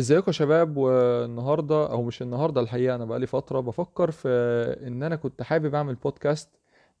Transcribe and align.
ازيكم 0.00 0.24
يا 0.26 0.32
شباب؟ 0.32 0.76
والنهارده 0.76 1.90
أو 1.92 2.02
مش 2.02 2.22
النهارده 2.22 2.60
الحقيقة 2.60 2.94
أنا 2.94 3.04
بقالي 3.04 3.26
فترة 3.26 3.60
بفكر 3.60 4.10
في 4.10 4.28
إن 4.86 5.02
أنا 5.02 5.16
كنت 5.16 5.42
حابب 5.42 5.74
أعمل 5.74 5.94
بودكاست 5.94 6.50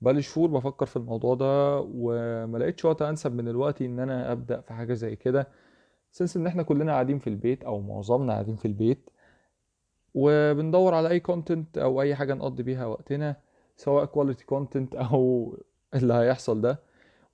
بقالي 0.00 0.22
شهور 0.22 0.50
بفكر 0.50 0.86
في 0.86 0.96
الموضوع 0.96 1.34
ده 1.34 1.80
وما 1.94 2.58
لقيتش 2.58 2.84
وقت 2.84 3.02
أنسب 3.02 3.32
من 3.34 3.48
الوقت 3.48 3.82
إن 3.82 4.00
أنا 4.00 4.32
أبدأ 4.32 4.60
في 4.60 4.72
حاجة 4.72 4.94
زي 4.94 5.16
كده 5.16 5.48
since 6.12 6.36
إن 6.36 6.46
إحنا 6.46 6.62
كلنا 6.62 6.92
قاعدين 6.92 7.18
في 7.18 7.26
البيت 7.26 7.64
أو 7.64 7.80
معظمنا 7.80 8.32
قاعدين 8.32 8.56
في 8.56 8.64
البيت 8.68 9.10
وبندور 10.14 10.94
على 10.94 11.08
أي 11.08 11.20
content 11.20 11.78
أو 11.78 12.02
أي 12.02 12.14
حاجة 12.14 12.34
نقضي 12.34 12.62
بيها 12.62 12.86
وقتنا 12.86 13.36
سواء 13.76 14.04
quality 14.04 14.44
content 14.44 14.94
أو 14.94 15.54
اللي 15.94 16.14
هيحصل 16.14 16.60
ده. 16.60 16.78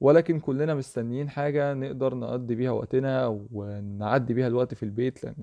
ولكن 0.03 0.41
كلنا 0.41 0.75
مستنيين 0.75 1.30
حاجة 1.30 1.75
نقدر 1.75 2.14
نقضي 2.14 2.55
بيها 2.55 2.71
وقتنا 2.71 3.27
ونعدي 3.53 4.35
بيها 4.35 4.46
الوقت 4.46 4.75
في 4.75 4.82
البيت 4.82 5.25
لأن 5.25 5.35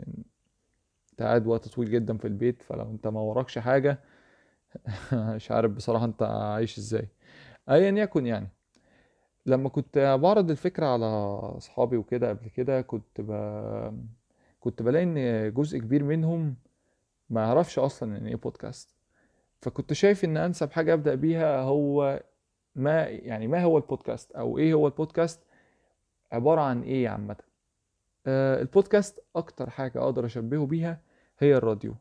أنت 1.11 1.21
قاعد 1.21 1.47
وقت 1.47 1.67
طويل 1.67 1.91
جدا 1.91 2.17
في 2.17 2.25
البيت 2.27 2.61
فلو 2.63 2.91
أنت 2.91 3.07
ما 3.07 3.19
وراكش 3.21 3.57
حاجة 3.57 3.99
مش 5.13 5.51
عارف 5.51 5.71
بصراحة 5.71 6.05
أنت 6.05 6.23
عايش 6.23 6.77
إزاي. 6.77 7.07
ايا 7.69 7.91
يكن 7.91 8.25
يعني. 8.25 8.49
لما 9.45 9.69
كنت 9.69 10.17
بعرض 10.21 10.51
الفكرة 10.51 10.85
على 10.85 11.05
أصحابي 11.57 11.97
وكده 11.97 12.29
قبل 12.29 12.47
كده 12.49 12.81
كنت 12.81 13.21
ب... 13.21 13.31
كنت 14.59 14.81
بلاقي 14.81 15.03
إن 15.03 15.53
جزء 15.53 15.79
كبير 15.79 16.03
منهم 16.03 16.55
ما 17.29 17.41
يعرفش 17.41 17.79
أصلا 17.79 18.17
إن 18.17 18.27
إيه 18.27 18.35
بودكاست 18.35 18.95
فكنت 19.61 19.93
شايف 19.93 20.25
إن 20.25 20.37
أنسب 20.37 20.71
حاجة 20.71 20.93
أبدأ 20.93 21.15
بيها 21.15 21.61
هو 21.61 22.23
ما 22.75 23.03
يعني 23.03 23.47
ما 23.47 23.63
هو 23.63 23.77
البودكاست 23.77 24.31
أو 24.31 24.57
إيه 24.57 24.73
هو 24.73 24.87
البودكاست؟ 24.87 25.39
عبارة 26.31 26.61
عن 26.61 26.81
إيه 26.81 27.09
عامة؟ 27.09 27.35
آه 28.27 28.61
البودكاست 28.61 29.23
أكتر 29.35 29.69
حاجة 29.69 29.99
أقدر 30.03 30.25
أشبهه 30.25 30.65
بيها 30.65 31.01
هي 31.39 31.55
الراديو. 31.55 31.95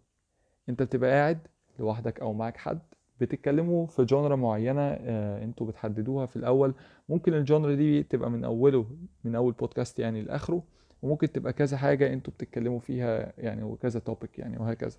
أنت 0.68 0.82
بتبقى 0.82 1.10
قاعد 1.10 1.38
لوحدك 1.78 2.20
أو 2.20 2.32
معاك 2.32 2.56
حد 2.56 2.78
بتتكلموا 3.20 3.86
في 3.86 4.04
جونرا 4.04 4.36
معينة 4.36 4.80
آه 4.82 5.44
أنتوا 5.44 5.66
بتحددوها 5.66 6.26
في 6.26 6.36
الأول. 6.36 6.74
ممكن 7.08 7.34
الجونرا 7.34 7.74
دي 7.74 8.02
تبقى 8.02 8.30
من 8.30 8.44
أوله 8.44 8.86
من 9.24 9.34
أول 9.34 9.52
بودكاست 9.52 9.98
يعني 9.98 10.22
لآخره 10.22 10.62
وممكن 11.02 11.32
تبقى 11.32 11.52
كذا 11.52 11.76
حاجة 11.76 12.12
أنتوا 12.12 12.32
بتتكلموا 12.32 12.78
فيها 12.80 13.32
يعني 13.38 13.62
وكذا 13.62 14.00
توبيك 14.00 14.38
يعني 14.38 14.58
وهكذا. 14.58 14.98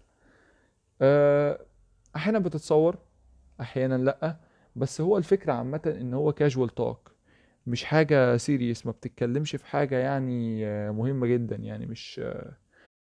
آه 1.01 1.59
أحيانا 2.15 2.39
بتتصور 2.39 2.97
أحيانا 3.61 3.95
لأ. 3.97 4.35
بس 4.75 5.01
هو 5.01 5.17
الفكرة 5.17 5.53
عامة 5.53 5.81
إن 6.01 6.13
هو 6.13 6.33
casual 6.33 6.69
talk 6.69 7.11
مش 7.67 7.83
حاجة 7.83 8.37
serious 8.37 8.85
ما 8.85 8.91
بتتكلمش 8.91 9.55
في 9.55 9.65
حاجة 9.65 9.95
يعني 9.97 10.65
آه، 10.67 10.91
مهمة 10.91 11.27
جدا 11.27 11.55
يعني 11.55 11.85
مش 11.85 12.19
آه، 12.23 12.57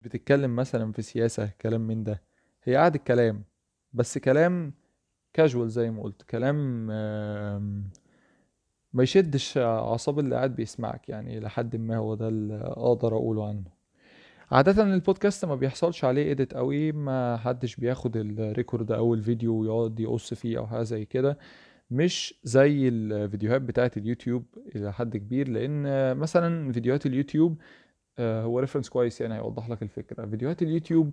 بتتكلم 0.01 0.55
مثلا 0.55 0.91
في 0.91 1.01
سياسة 1.01 1.51
كلام 1.61 1.81
من 1.81 2.03
ده. 2.03 2.23
هي 2.63 2.75
قاعدة 2.75 2.99
كلام 2.99 3.43
بس 3.93 4.17
كلام 4.17 4.73
كاجوال 5.33 5.69
زي 5.69 5.91
ما 5.91 6.03
قلت 6.03 6.23
كلام 6.23 6.89
ما 8.93 9.03
يشدش 9.03 9.57
أعصاب 9.57 10.19
اللي 10.19 10.35
قاعد 10.35 10.55
بيسمعك 10.55 11.09
يعني 11.09 11.39
لحد 11.39 11.75
ما 11.75 11.97
هو 11.97 12.15
ده 12.15 12.27
اللي 12.27 12.55
أقدر 12.55 13.15
أقوله 13.15 13.47
عنه. 13.47 13.80
عادة 14.51 14.83
البودكاست 14.83 15.45
ما 15.45 15.55
بيحصلش 15.55 16.05
عليه 16.05 16.23
edit 16.29 16.53
قوي 16.53 16.91
ما 16.91 17.37
حدش 17.37 17.75
بياخد 17.75 18.17
ال 18.17 18.28
record 18.28 18.91
أو 18.91 19.13
الفيديو 19.13 19.55
ويقعد 19.55 19.99
يقص 19.99 20.33
فيه 20.33 20.57
أو 20.57 20.67
حاجة 20.67 20.83
زي 20.83 21.05
كده. 21.05 21.37
مش 21.91 22.35
زي 22.43 22.87
الفيديوهات 22.87 23.61
بتاعت 23.61 23.97
اليوتيوب 23.97 24.45
إلى 24.75 24.93
حد 24.93 25.17
كبير 25.17 25.47
لأن 25.49 25.83
مثلا 26.17 26.71
فيديوهات 26.73 27.05
اليوتيوب 27.05 27.61
آه، 28.19 28.43
هو 28.43 28.59
reference 28.59 28.89
كويس 28.89 29.21
يعني 29.21 29.35
هيوضح 29.35 29.69
لك 29.69 29.83
الفكرة. 29.83 30.25
فيديوهات 30.25 30.61
اليوتيوب 30.61 31.11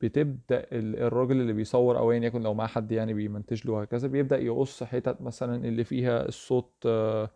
بتبدأ 0.00 0.66
ال- 0.72 0.96
الراجل 1.02 1.40
اللي 1.40 1.52
بيصور 1.52 1.98
أو 1.98 2.12
ايا 2.12 2.18
يكن 2.20 2.42
لو 2.42 2.54
معاه 2.54 2.66
حد 2.68 2.92
يعني 2.92 3.14
بيمنتج 3.14 3.66
له 3.66 3.72
وهكذا 3.72 4.08
بيبدأ 4.08 4.38
يقص 4.38 4.82
حتت 4.84 5.22
مثلا 5.22 5.68
اللي 5.68 5.84
فيها 5.84 6.28
الصوت 6.28 6.72
آه، 6.86 7.30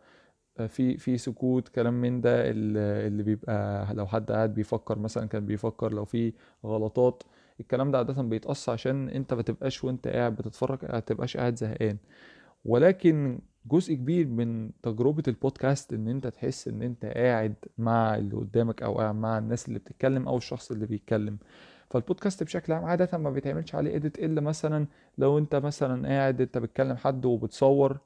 في 0.66 0.96
في 0.98 1.19
سكوت 1.19 1.69
كلام 1.69 1.94
من 2.00 2.20
ده 2.20 2.50
ال- 2.50 2.76
اللي 3.06 3.22
بيبقى 3.22 3.94
لو 3.94 4.06
حد 4.06 4.32
قاعد 4.32 4.54
بيفكر 4.54 4.98
مثلا 4.98 5.26
كان 5.28 5.46
بيفكر 5.46 5.92
لو 5.92 6.04
في 6.04 6.32
غلطات. 6.66 7.22
الكلام 7.60 7.91
ده 7.91 7.98
عادة 7.98 8.22
بيتقص 8.22 8.69
عشان 8.69 9.08
أنت 9.08 9.34
ما 9.34 9.42
تبقاش 9.42 9.84
وأنت 9.84 10.08
قاعد 10.08 10.36
بتتفرج 10.36 10.78
ما 10.92 11.00
تبقاش 11.00 11.36
قاعد 11.36 11.56
زهقان. 11.56 11.96
ولكن 12.64 13.38
جزء 13.66 13.94
كبير 13.94 14.26
من 14.26 14.70
تجربة 14.82 15.22
البودكاست 15.28 15.92
إن 15.92 16.08
أنت 16.08 16.26
تحس 16.26 16.69
إن 16.69 16.82
أنت 16.82 17.04
قاعد 17.04 17.54
مع 17.78 18.16
اللي 18.16 18.36
قدامك 18.36 18.82
أو 18.82 18.98
قاعد 18.98 19.14
مع 19.14 19.38
الناس 19.38 19.69
اللي 19.69 19.78
بتتكلم 19.78 20.28
أو 20.28 20.36
الشخص 20.36 20.70
اللي 20.70 20.86
بيتكلم. 20.86 21.38
فالبودكاست 21.90 22.42
بشكل 22.42 22.72
عام 22.72 22.84
عادة 22.84 23.19
ما 23.19 23.30
بيتعملش 23.30 23.75
عليه 23.75 23.96
edit 23.97 24.19
إلا 24.19 24.40
مثلا 24.40 24.86
لو 25.19 25.38
أنت 25.38 25.54
مثلا 25.56 26.08
قاعد 26.08 26.40
أنت 26.40 26.58
بتكلم 26.58 26.96
حد 26.96 27.25
وبتصور 27.26 27.98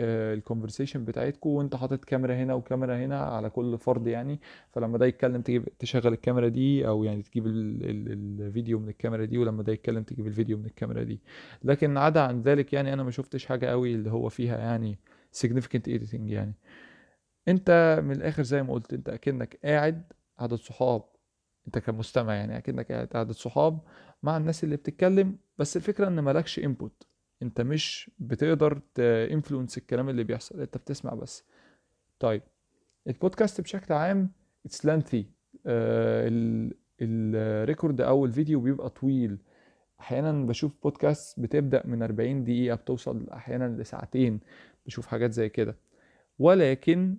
ال 0.00 0.08
conversation 0.08 1.04
بتاعتكم 1.04 1.50
وانت 1.50 1.76
حاطط 1.76 2.04
كاميرا 2.04 2.34
هنا 2.34 2.54
وكاميرا 2.54 2.96
هنا 2.96 3.20
على 3.20 3.50
كل 3.50 3.78
فرد 3.78 4.06
يعني. 4.06 4.40
فلما 4.72 4.98
ده 4.98 5.06
يتكلم 5.06 5.42
تجيب 5.42 5.68
تشغل 5.78 6.12
الكاميرا 6.12 6.48
دي 6.48 6.88
أو 6.88 7.04
يعني 7.04 7.22
تجيب 7.22 7.46
ال 7.46 7.84
ال 7.84 8.42
الفيديو 8.42 8.78
من 8.78 8.88
الكاميرا 8.88 9.24
دي 9.24 9.38
ولما 9.38 9.62
ده 9.62 9.72
يتكلم 9.72 10.02
تجيب 10.02 10.26
الفيديو 10.26 10.58
من 10.58 10.66
الكاميرا 10.66 11.02
دي. 11.02 11.20
لكن 11.64 11.96
عدا 11.96 12.20
عن 12.20 12.42
ذلك 12.42 12.72
يعني 12.72 12.92
أنا 12.92 13.02
ما 13.02 13.10
شفتش 13.10 13.46
حاجة 13.46 13.66
قوي 13.66 13.94
اللي 13.94 14.10
هو 14.10 14.28
فيها 14.28 14.58
يعني 14.58 14.98
significant 15.36 15.88
editing 15.88 16.14
يعني. 16.14 16.54
أنت 17.48 18.00
من 18.04 18.12
الآخر 18.12 18.42
زي 18.42 18.62
ما 18.62 18.72
قلت 18.72 18.92
أنت 18.92 19.08
أكنك 19.08 19.58
قاعد 19.64 20.12
عدد 20.38 20.54
صحاب. 20.54 21.02
أنت 21.66 21.78
كمستمع 21.78 22.34
يعني 22.34 22.58
أكنك 22.58 22.92
قاعد 22.92 23.16
عدد 23.16 23.32
صحاب 23.32 23.80
مع 24.22 24.36
الناس 24.36 24.64
اللي 24.64 24.76
بتتكلم 24.76 25.38
بس 25.58 25.76
الفكرة 25.76 26.08
إن 26.08 26.20
مالكش 26.20 26.60
input. 26.60 27.15
انت 27.42 27.60
مش 27.60 28.10
بتقدر 28.18 28.80
تانفلونس 28.94 29.78
الكلام 29.78 30.08
اللي 30.08 30.24
بيحصل 30.24 30.60
انت 30.60 30.76
بتسمع 30.76 31.14
بس. 31.14 31.44
طيب 32.18 32.42
البودكاست 33.06 33.60
بشكل 33.60 33.94
عام 33.94 34.32
it's 34.66 34.86
آه 35.66 36.30
ال 37.00 37.14
record 37.14 38.00
أو 38.00 38.24
الفيديو 38.24 38.60
بيبقى 38.60 38.90
طويل. 38.90 39.38
أحيانا 40.00 40.32
بشوف 40.46 40.72
بودكاست 40.82 41.40
بتبدأ 41.40 41.82
من 41.86 42.02
40 42.02 42.44
دقيقة 42.44 42.74
بتوصل 42.76 43.30
أحيانا 43.30 43.82
لساعتين. 43.82 44.40
بشوف 44.86 45.06
حاجات 45.06 45.32
زي 45.32 45.48
كده. 45.48 45.76
ولكن 46.38 47.16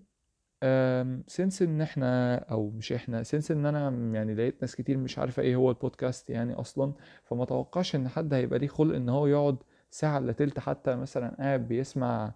since 1.28 1.62
إن 1.62 1.82
إحنا 1.82 2.36
أو 2.36 2.70
مش 2.70 2.92
إحنا 2.94 3.24
since 3.24 3.52
إن 3.52 3.66
أنا 3.66 3.90
يعني 4.16 4.36
لقيت 4.36 4.62
ناس 4.62 4.76
كتير 4.76 4.98
مش 4.98 5.20
عارفة 5.20 5.42
إيه 5.42 5.56
هو 5.56 5.70
البودكاست 5.70 6.30
يعني 6.30 6.54
أصلا 6.54 6.94
فما 7.26 7.46
توقعش 7.46 7.96
إن 7.96 8.08
حد 8.08 8.34
هيبقى 8.34 8.60
ليه 8.60 8.68
خلق 8.68 8.96
إن 8.96 9.10
هو 9.10 9.28
يقعد 9.28 9.58
ساعة 9.90 10.18
إلا 10.18 10.32
تلت 10.32 10.96
مثلا 10.96 11.36
قاعد 11.40 11.68
بيسمع 11.68 12.34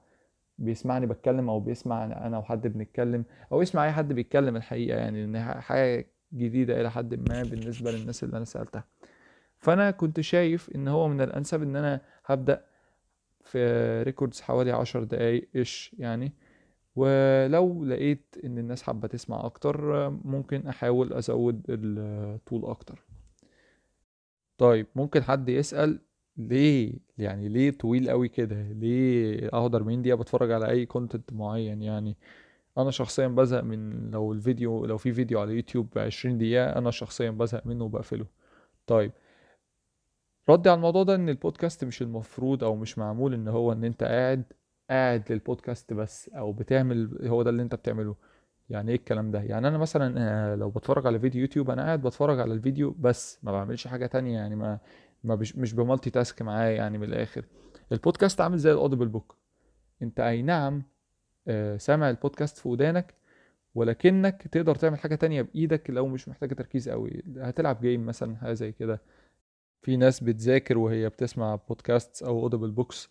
بيسمعني 0.57 1.05
بتكلم 1.05 1.49
أو 1.49 1.59
بيسمع 1.59 2.05
أنا 2.05 2.37
وحد 2.37 2.67
بنتكلم 2.67 3.25
أو 3.51 3.61
يسمع 3.61 3.85
أي 3.85 3.91
حد 3.91 4.13
بيتكلم 4.13 4.55
الحقيقة 4.55 4.97
يعني 4.97 5.25
لأن 5.25 5.61
حاجة 5.61 6.07
جديدة 6.33 6.81
إلى 6.81 6.91
حد 6.91 7.29
ما 7.29 7.43
بالنسبة 7.43 7.91
للناس 7.91 8.23
اللي 8.23 8.37
أنا 8.37 8.45
سألتها. 8.45 8.83
فأنا 9.57 9.91
كنت 9.91 10.19
شايف 10.19 10.69
إن 10.75 10.87
هو 10.87 11.07
من 11.07 11.21
الأنسب 11.21 11.61
إن 11.61 11.75
أنا 11.75 12.01
هبدأ 12.25 12.65
في 13.43 13.59
ريكوردز 14.03 14.41
حوالي 14.41 14.71
عشر 14.71 15.03
دقايق 15.03 15.49
إيش 15.55 15.95
يعني. 15.99 16.33
ولو 16.95 17.85
لقيت 17.85 18.35
إن 18.43 18.57
الناس 18.57 18.83
حابة 18.83 19.07
تسمع 19.07 19.45
أكتر 19.45 20.09
ممكن 20.09 20.67
أحاول 20.67 21.13
أزود 21.13 21.61
الطول 21.69 22.65
أكتر. 22.65 23.03
طيب 24.57 24.87
ممكن 24.95 25.23
حد 25.23 25.49
يسأل 25.49 25.99
ليه؟ 26.37 26.93
يعني 27.17 27.49
ليه 27.49 27.71
طويل 27.71 28.09
قوي 28.09 28.27
كده؟ 28.29 28.61
ليه 28.71 29.47
اقعد 29.47 29.75
40 29.75 30.01
دقيقة 30.01 30.15
بتفرج 30.17 30.51
على 30.51 30.69
أي 30.69 30.85
content 30.85 31.33
معين؟ 31.33 31.81
يعني 31.81 32.17
أنا 32.77 32.91
شخصيا 32.91 33.27
بزهق 33.27 33.63
من 33.63 34.11
لو 34.11 34.33
الفيديو 34.33 34.85
لو 34.85 34.97
في 34.97 35.13
فيديو 35.13 35.39
على 35.39 35.53
يوتيوب 35.55 35.97
20 35.97 36.37
دقيقة 36.37 36.77
أنا 36.77 36.91
شخصيا 36.91 37.29
بزهق 37.31 37.67
منه 37.67 37.83
وبقفله. 37.85 38.25
طيب 38.87 39.11
ردي 40.49 40.69
على 40.69 40.77
الموضوع 40.77 41.03
ده 41.03 41.15
إن 41.15 41.29
البودكاست 41.29 41.83
مش 41.85 42.01
المفروض 42.01 42.63
أو 42.63 42.75
مش 42.75 42.97
معمول 42.97 43.33
إن 43.33 43.47
هو 43.47 43.71
إن 43.71 43.83
أنت 43.83 44.03
قاعد 44.03 44.43
قاعد 44.89 45.31
للبودكاست 45.31 45.93
بس 45.93 46.29
أو 46.29 46.51
بتعمل 46.53 47.27
هو 47.27 47.43
ده 47.43 47.49
اللي 47.49 47.61
أنت 47.63 47.75
بتعمله. 47.75 48.15
يعني 48.69 48.91
إيه 48.91 48.97
الكلام 48.97 49.31
ده؟ 49.31 49.41
يعني 49.43 49.67
أنا 49.67 49.77
مثلا 49.77 50.15
آه، 50.53 50.55
لو 50.55 50.69
بتفرج 50.69 51.07
على 51.07 51.19
فيديو 51.19 51.41
يوتيوب 51.41 51.69
أنا 51.69 51.81
قاعد 51.83 52.01
بتفرج 52.01 52.39
على 52.39 52.53
الفيديو 52.53 52.95
بس 52.99 53.39
ما 53.43 53.51
بعملش 53.51 53.87
حاجة 53.87 54.05
تانية. 54.05 54.33
يعني 54.37 54.55
ما 54.55 54.79
ما 55.23 55.35
بش 55.35 55.55
مش 55.55 55.73
ب 55.73 56.09
multitask 56.09 56.41
معاه 56.41 56.69
يعني 56.69 56.97
من 56.97 57.03
الآخر. 57.03 57.45
البودكاست 57.91 58.41
عامل 58.41 58.57
زي 58.57 58.71
ال 58.71 58.76
audible 58.76 59.07
book. 59.07 59.35
انت 60.01 60.19
أي 60.19 60.41
نعم 60.41 60.83
آه، 61.47 61.77
سامع 61.77 62.09
البودكاست 62.09 62.57
في 62.57 62.67
ودانك 62.67 63.13
ولكنك 63.75 64.47
تقدر 64.51 64.75
تعمل 64.75 64.99
حاجة 64.99 65.15
تانية 65.15 65.41
بإيدك 65.41 65.89
لو 65.89 66.07
مش 66.07 66.27
محتاجة 66.27 66.53
تركيز 66.53 66.89
قوي. 66.89 67.23
هتلعب 67.37 67.81
game 67.81 68.05
مثلا 68.05 68.35
حاجة 68.35 68.53
زي 68.53 68.71
كده. 68.71 69.01
في 69.81 69.97
ناس 69.97 70.23
بتذاكر 70.23 70.77
وهي 70.77 71.09
بتسمع 71.09 71.55
بودكاست 71.55 72.23
أو 72.23 72.39
audible 72.43 72.71
books 72.71 73.09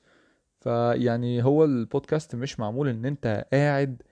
فيعني 0.60 1.44
هو 1.44 1.64
البودكاست 1.64 2.34
مش 2.36 2.60
معمول 2.60 2.88
إن 2.88 3.04
أنت 3.04 3.46
قاعد 3.52 4.02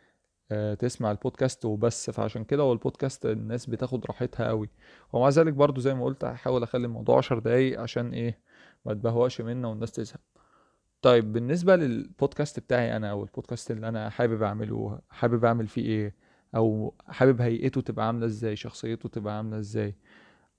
تسمع 0.79 1.11
البودكاست 1.11 1.65
وبس. 1.65 2.11
فعشان 2.11 2.45
كده 2.45 2.63
هو 2.63 2.73
البودكاست 2.73 3.27
الناس 3.27 3.67
بتاخد 3.67 4.07
راحتها 4.07 4.49
قوي 4.49 4.71
ومع 5.13 5.29
ذلك 5.29 5.53
برضو 5.53 5.81
زي 5.81 5.95
ما 5.95 6.05
قلت 6.05 6.25
هحاول 6.25 6.63
أخلي 6.63 6.87
الموضوع 6.87 7.19
عشر 7.19 7.39
دقايق 7.39 7.81
عشان 7.81 8.13
إيه 8.15 8.41
ما 8.87 8.95
تبهوقش 8.95 9.41
منا 9.41 9.69
والناس 9.69 9.93
تزهق. 9.93 10.21
طيب 11.03 11.33
بالنسبة 11.33 11.77
للبودكاست 11.77 12.61
بتاعي 12.61 12.97
أنا 12.97 13.11
أو 13.11 13.23
البودكاست 13.23 13.71
اللي 13.71 13.89
أنا 13.89 14.11
حابب 14.11 14.43
أعمله 14.43 15.01
حابب 15.11 15.45
أعمل 15.45 15.67
فيه 15.67 15.83
إيه؟ 15.83 16.15
أو 16.57 16.95
حابب 17.09 17.41
هيئته 17.41 17.81
تبقى 17.81 18.07
عاملة 18.07 18.27
إزاي؟ 18.27 18.57
شخصيته 18.57 19.09
تبقى 19.09 19.37
عاملة 19.37 19.59
إزاي؟ 19.59 19.95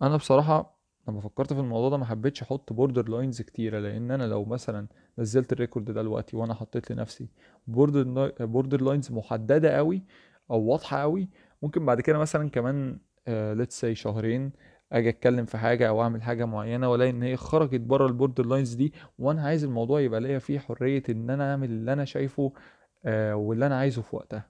أنا 0.01 0.17
بصراحة 0.17 0.78
لما 1.09 1.21
فكرت 1.21 1.53
في 1.53 1.59
الموضوع 1.59 1.89
ده 1.89 1.97
ما 1.97 2.05
حبيتش 2.05 2.41
أحط 2.41 2.73
borderlines 2.73 3.41
كتيرة 3.41 3.79
لأن 3.79 4.11
أنا 4.11 4.23
لو 4.23 4.45
مثلا 4.45 4.87
نزلت 5.19 5.53
ال 5.53 5.58
record 5.58 5.85
ده 5.91 6.01
دلوقتي 6.01 6.37
وأنا 6.37 6.53
حطيت 6.53 6.91
لنفسي 6.91 7.27
border 7.67 8.31
borderlines 8.45 9.11
محددة 9.11 9.77
قوي 9.77 10.03
أو 10.51 10.61
واضحة 10.61 10.97
قوي 11.01 11.29
ممكن 11.61 11.85
بعد 11.85 12.01
كده 12.01 12.17
مثلا 12.17 12.49
كمان 12.49 12.99
let's 13.27 13.79
say 13.81 13.95
شهرين 13.95 14.51
أجي 14.91 15.09
أتكلم 15.09 15.45
في 15.45 15.57
حاجة 15.57 15.89
أو 15.89 16.01
أعمل 16.01 16.21
حاجة 16.21 16.45
معينة 16.45 16.91
وألاقي 16.91 17.09
إن 17.09 17.23
هي 17.23 17.35
خرجت 17.37 17.81
بره 17.81 18.07
ال 18.07 18.45
borderlines 18.45 18.73
دي 18.73 18.93
وأنا 19.19 19.41
عايز 19.41 19.63
الموضوع 19.63 19.99
يبقى 20.01 20.21
ليا 20.21 20.39
فيه 20.39 20.59
حرية 20.59 21.03
إن 21.09 21.29
أنا 21.29 21.51
أعمل 21.51 21.69
اللي 21.69 21.93
أنا 21.93 22.05
شايفه 22.05 22.49
uh, 22.49 23.07
واللي 23.33 23.65
أنا 23.65 23.77
عايزه 23.77 24.01
في 24.01 24.15
وقتها. 24.15 24.49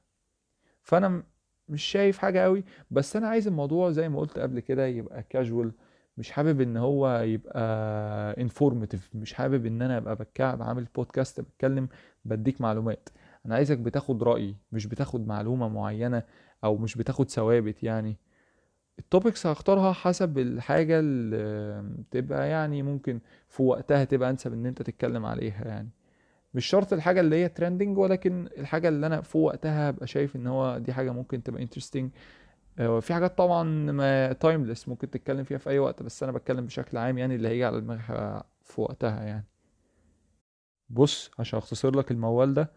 فأنا 0.81 1.23
مش 1.69 1.83
شايف 1.83 2.17
حاجة 2.17 2.39
قوي 2.43 2.63
بس 2.91 3.15
أنا 3.15 3.27
عايز 3.27 3.47
الموضوع 3.47 3.91
زي 3.91 4.09
ما 4.09 4.19
قلت 4.19 4.39
قبل 4.39 4.59
كده 4.59 4.85
يبقى 4.87 5.23
كاجوال 5.23 5.71
مش 6.19 6.31
حابب 6.31 6.61
إن 6.61 6.77
هو 6.77 7.19
يبقى 7.19 7.61
informative 8.41 9.09
مش 9.15 9.33
حابب 9.33 9.65
إن 9.65 9.81
أنا 9.81 9.97
أبقى 9.97 10.15
بتكعب 10.15 10.61
عامل 10.63 10.87
بودكاست 10.95 11.41
بتكلم 11.41 11.89
بديك 12.25 12.61
معلومات. 12.61 13.09
أنا 13.45 13.55
عايزك 13.55 13.77
بتاخد 13.77 14.23
رأيي 14.23 14.55
مش 14.71 14.85
بتاخد 14.85 15.27
معلومة 15.27 15.67
معينة 15.69 16.23
أو 16.63 16.77
مش 16.77 16.95
بتاخد 16.97 17.29
ثوابت 17.29 17.83
يعني. 17.83 18.17
ال 18.99 19.06
topics 19.06 19.47
هختارها 19.47 19.93
حسب 19.93 20.37
الحاجة 20.37 20.99
اللي 20.99 21.83
تبقى 22.11 22.49
يعني 22.49 22.83
ممكن 22.83 23.19
في 23.49 23.63
وقتها 23.63 24.03
تبقى 24.03 24.29
أنسب 24.29 24.53
إن 24.53 24.65
أنت 24.65 24.81
تتكلم 24.81 25.25
عليها 25.25 25.65
يعني. 25.67 25.89
مش 26.53 26.65
شرط 26.65 26.93
الحاجة 26.93 27.19
اللي 27.21 27.35
هي 27.35 27.49
trending 27.49 27.97
ولكن 27.97 28.47
الحاجة 28.57 28.89
اللي 28.89 29.07
أنا 29.07 29.21
في 29.21 29.37
وقتها 29.37 29.89
هبقى 29.89 30.07
شايف 30.07 30.35
إن 30.35 30.47
هو 30.47 30.77
دي 30.77 30.93
حاجة 30.93 31.11
ممكن 31.11 31.43
تبقى 31.43 31.63
interesting 31.63 32.11
في 32.77 33.13
حاجات 33.13 33.37
طبعا 33.37 34.33
timeless 34.33 34.87
ممكن 34.89 35.09
تتكلم 35.09 35.43
فيها 35.43 35.57
في 35.57 35.69
أي 35.69 35.79
وقت 35.79 36.03
بس 36.03 36.23
أنا 36.23 36.31
بتكلم 36.31 36.65
بشكل 36.65 36.97
عام 36.97 37.17
يعني 37.17 37.35
اللي 37.35 37.47
هيجي 37.47 37.65
على 37.65 37.81
دماغي 37.81 38.01
في 38.63 38.81
وقتها 38.81 39.23
يعني. 39.23 39.45
بص 40.89 41.31
عشان 41.39 41.57
أختصر 41.59 41.95
لك 41.97 42.11
الموال 42.11 42.53
ده 42.53 42.71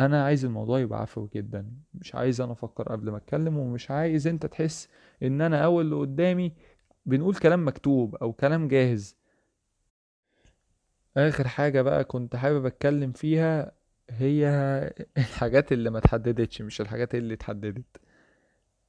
أنا 0.00 0.24
عايز 0.24 0.44
الموضوع 0.44 0.78
يبقى 0.80 1.00
عفوي 1.00 1.28
جدا. 1.34 1.72
مش 1.94 2.14
عايز 2.14 2.40
أنا 2.40 2.52
أفكر 2.52 2.82
قبل 2.92 3.10
ما 3.10 3.16
أتكلم 3.16 3.58
ومش 3.58 3.90
عايز 3.90 4.26
أنت 4.26 4.46
تحس 4.46 4.88
إن 5.22 5.40
أنا 5.40 5.64
أو 5.64 5.80
اللي 5.80 5.96
قدامي 5.96 6.52
بنقول 7.06 7.34
كلام 7.34 7.66
مكتوب 7.68 8.14
أو 8.16 8.32
كلام 8.32 8.68
جاهز. 8.68 9.16
آخر 11.16 11.48
حاجة 11.48 11.82
بقى 11.82 12.04
كنت 12.04 12.36
حابب 12.36 12.66
أتكلم 12.66 13.12
فيها 13.12 13.72
هي 14.10 14.46
الحاجات 15.18 15.72
اللي 15.72 15.90
ما 15.90 16.00
تحددتش 16.00 16.62
مش 16.62 16.80
الحاجات 16.80 17.14
اللي 17.14 17.34
اتحددت. 17.34 18.00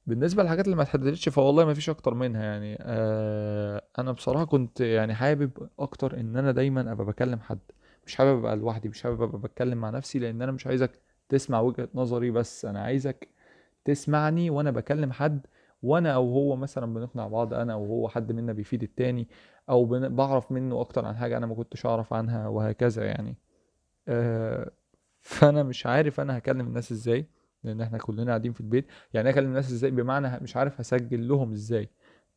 بالنسبة 0.08 0.42
للحاجات 0.42 0.64
اللي 0.64 0.76
ما 0.76 0.82
اتحددتش 0.82 1.28
فوالله 1.28 1.64
ما 1.64 1.74
فيش 1.74 1.90
أكتر 1.90 2.14
منها 2.14 2.42
يعني. 2.44 2.78
آه 2.80 3.82
أنا 3.98 4.12
بصراحة 4.12 4.44
كنت 4.44 4.80
يعني 4.80 5.14
حابب 5.14 5.50
أكتر 5.78 6.20
إن 6.20 6.36
أنا 6.36 6.52
دايما 6.52 6.92
أبقى 6.92 7.06
بكلم 7.06 7.40
حد. 7.40 7.58
مش 8.06 8.14
حابب 8.16 8.38
أبقى 8.38 8.56
لوحدي 8.56 8.88
مش 8.88 9.02
حابب 9.02 9.22
أبقى 9.22 9.38
بتكلم 9.38 9.78
مع 9.78 9.90
نفسي 9.90 10.18
لأن 10.18 10.42
أنا 10.42 10.52
مش 10.52 10.66
عايزك 10.66 10.90
تسمع 11.28 11.60
وجهة 11.60 11.88
نظري 11.94 12.30
بس. 12.30 12.64
أنا 12.64 12.80
عايزك 12.82 13.28
تسمعني 13.84 14.50
وأنا 14.50 14.70
بكلم 14.70 15.12
حد 15.12 15.46
وأنا 15.82 16.14
أو 16.14 16.32
هو 16.32 16.56
مثلا 16.56 16.94
بنقنع 16.94 17.28
بعض 17.28 17.54
أنا 17.54 17.72
أو 17.72 17.86
هو 17.86 18.08
حد 18.08 18.32
منا 18.32 18.52
بيفيد 18.52 18.82
التاني 18.82 19.28
أو 19.70 19.84
بعرف 20.08 20.52
منه 20.52 20.80
أكتر 20.80 21.04
عن 21.04 21.16
حاجة 21.16 21.36
أنا 21.36 21.46
ما 21.46 21.54
كنتش 21.54 21.86
أعرف 21.86 22.12
عنها 22.12 22.48
وهكذا 22.48 23.04
يعني. 23.04 23.36
آه 24.08 24.70
فأنا 25.22 25.62
مش 25.62 25.86
عارف 25.86 26.20
أنا 26.20 26.38
هكلم 26.38 26.66
الناس 26.66 26.92
إزاي. 26.92 27.26
لأن 27.64 27.80
إحنا 27.80 27.98
كلنا 27.98 28.26
قاعدين 28.26 28.52
في 28.52 28.60
البيت. 28.60 28.86
يعني 29.14 29.30
أكلم 29.30 29.48
الناس 29.48 29.70
إزاي؟ 29.72 29.90
بمعنى 29.90 30.40
مش 30.42 30.56
عارف 30.56 30.80
هسجل 30.80 31.28
لهم 31.28 31.52
إزاي. 31.52 31.88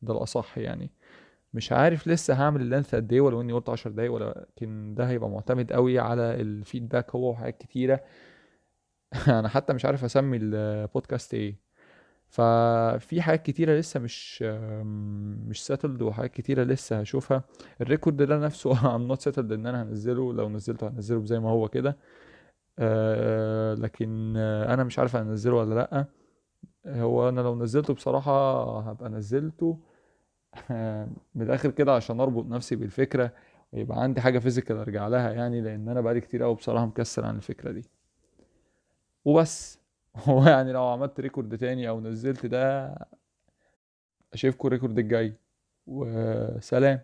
ده 0.02 0.12
الأصح 0.14 0.58
يعني. 0.58 0.90
مش 1.54 1.72
عارف 1.72 2.08
لسه 2.08 2.34
هعمل 2.34 2.60
ال 2.60 2.65
length 2.65 2.94
قد 2.94 3.12
إيه 3.12 3.20
ولو 3.20 3.40
إني 3.40 3.52
قلت 3.52 3.68
10 3.68 3.90
دقايق 3.90 4.12
ولكن 4.12 4.94
ده 4.94 5.08
هيبقى 5.08 5.30
معتمد 5.30 5.72
قوي 5.72 5.98
على 5.98 6.22
ال 6.40 6.48
feedback 6.48 7.10
هو 7.10 7.30
وحاجات 7.30 7.58
كتيرة. 7.58 8.00
أنا 9.28 9.48
حتى 9.48 9.72
مش 9.72 9.84
عارف 9.84 10.04
أسمي 10.04 10.36
البودكاست 10.42 11.34
إيه. 11.34 11.56
ففي 12.28 13.22
حاجات 13.22 13.42
كتيرة 13.42 13.74
لسه 13.78 14.00
مش 14.00 14.42
مش 15.48 15.64
settled 15.66 16.02
وحاجات 16.02 16.32
كتيرة 16.34 16.62
لسه 16.64 17.00
هشوفها. 17.00 17.44
ال 17.80 17.85
record 17.85 18.16
ده 18.16 18.38
نفسه 18.38 18.96
I'm 18.96 19.02
not 19.02 19.20
settled 19.20 19.52
إن 19.52 19.66
أنا 19.66 19.82
هنزله. 19.82 20.32
لو 20.32 20.48
نزلته 20.48 20.88
هنزله 20.88 21.24
زي 21.24 21.40
ما 21.40 21.50
هو 21.50 21.68
كده. 21.68 21.96
آه 22.78 23.74
لكن 23.74 24.36
أنا 24.36 24.84
مش 24.84 24.98
عارف 24.98 25.16
أنزله 25.16 25.54
ولا 25.56 25.74
لأ. 25.74 26.06
هو 26.86 27.28
أنا 27.28 27.40
لو 27.40 27.56
نزلته 27.56 27.94
بصراحة 27.94 28.80
هبقى 28.90 29.08
نزلته. 29.10 29.78
من 31.34 31.42
الآخر 31.42 31.70
كده 31.70 31.94
عشان 31.96 32.20
أربط 32.20 32.46
نفسي 32.46 32.76
بالفكرة 32.76 33.32
ويبقى 33.72 34.02
عندي 34.02 34.20
حاجة 34.20 34.38
physical 34.38 34.76
أرجع 34.76 35.08
لها 35.08 35.32
يعني 35.32 35.60
لأن 35.60 35.88
أنا 35.88 36.00
بقالي 36.00 36.20
كتير 36.20 36.42
قوي 36.42 36.54
بصراحة 36.54 36.86
مكسل 36.86 37.26
عن 37.26 37.36
الفكرة 37.36 37.72
دي. 37.72 37.84
وبس. 39.24 39.78
هو 40.28 40.44
يعني 40.46 40.72
لو 40.72 40.84
عملت 40.86 41.20
record 41.20 41.58
تاني 41.58 41.88
أو 41.88 42.00
نزلت 42.00 42.46
ده 42.46 42.94
اشوفكم 44.32 44.68
ال 44.68 44.72
record 44.72 44.98
الجاي. 44.98 45.34
وسلام. 45.86 47.00